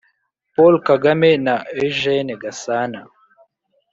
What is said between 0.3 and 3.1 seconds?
Paul Kagame na Eugčne Gasana.